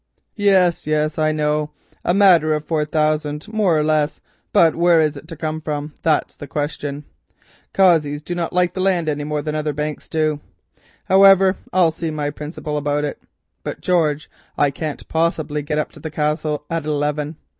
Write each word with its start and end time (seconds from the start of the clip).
"Yes, 0.39 0.87
yes, 0.87 1.19
I 1.19 1.31
know, 1.31 1.73
a 2.03 2.11
matter 2.11 2.55
of 2.55 2.65
four 2.65 2.85
thousand 2.85 3.47
more 3.53 3.77
or 3.77 3.83
less, 3.83 4.19
but 4.51 4.75
where 4.75 4.99
is 4.99 5.15
it 5.15 5.27
to 5.27 5.35
come 5.35 5.61
from, 5.61 5.93
that's 6.01 6.35
the 6.35 6.47
question? 6.47 7.03
Cossey's 7.71 8.23
do 8.23 8.33
not 8.33 8.51
like 8.51 8.75
land 8.75 9.05
now, 9.05 9.11
any 9.11 9.23
more 9.23 9.43
than 9.43 9.53
other 9.53 9.73
banks 9.73 10.09
do. 10.09 10.39
However, 11.05 11.55
I'll 11.71 11.91
see 11.91 12.09
my 12.09 12.31
principal 12.31 12.77
about 12.77 13.03
it. 13.03 13.21
But, 13.61 13.81
George, 13.81 14.27
I 14.57 14.71
can't 14.71 15.07
possibly 15.07 15.61
get 15.61 15.77
up 15.77 15.91
to 15.91 15.99
the 15.99 16.09
Castle 16.09 16.65
at 16.67 16.83
eleven. 16.83 17.35